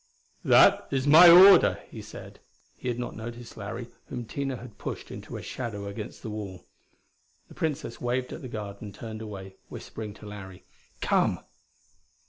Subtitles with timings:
[0.43, 2.39] "That is my order," he said.
[2.75, 6.65] He had not noticed Larry, whom Tina had pushed into a shadow against the wall.
[7.49, 10.63] The Princess waved at the guard and turned away, whispering to Larry:
[11.01, 11.41] "Come!"